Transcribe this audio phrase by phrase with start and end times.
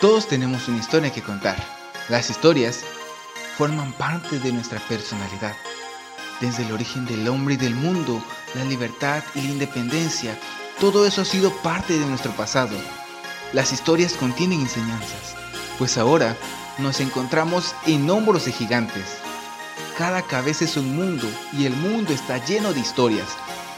[0.00, 1.56] Todos tenemos una historia que contar.
[2.08, 2.84] Las historias
[3.56, 5.56] forman parte de nuestra personalidad.
[6.40, 8.22] Desde el origen del hombre y del mundo,
[8.54, 10.38] la libertad y la independencia,
[10.78, 12.76] todo eso ha sido parte de nuestro pasado.
[13.52, 15.34] Las historias contienen enseñanzas,
[15.78, 16.36] pues ahora
[16.78, 19.16] nos encontramos en hombros de gigantes.
[19.96, 23.26] Cada cabeza es un mundo y el mundo está lleno de historias.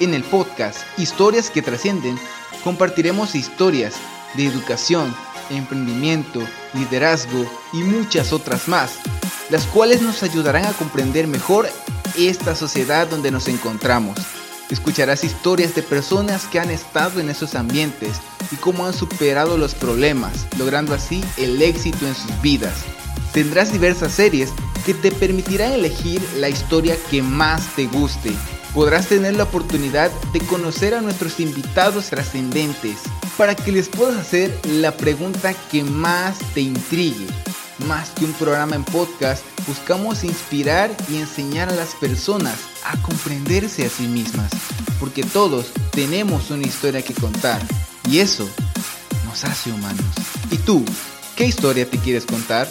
[0.00, 2.20] En el podcast Historias que trascienden,
[2.62, 3.94] compartiremos historias
[4.34, 5.14] de educación,
[5.50, 6.40] emprendimiento,
[6.74, 8.92] liderazgo y muchas otras más,
[9.50, 11.68] las cuales nos ayudarán a comprender mejor
[12.16, 14.18] esta sociedad donde nos encontramos.
[14.70, 18.20] Escucharás historias de personas que han estado en esos ambientes
[18.52, 22.84] y cómo han superado los problemas, logrando así el éxito en sus vidas.
[23.32, 24.50] Tendrás diversas series
[24.86, 28.32] que te permitirán elegir la historia que más te guste.
[28.72, 32.98] Podrás tener la oportunidad de conocer a nuestros invitados trascendentes
[33.40, 37.26] para que les puedas hacer la pregunta que más te intrigue.
[37.86, 43.86] Más que un programa en podcast, buscamos inspirar y enseñar a las personas a comprenderse
[43.86, 44.50] a sí mismas,
[45.00, 47.62] porque todos tenemos una historia que contar
[48.10, 48.46] y eso
[49.24, 50.04] nos hace humanos.
[50.50, 50.84] ¿Y tú,
[51.34, 52.68] qué historia te quieres contar?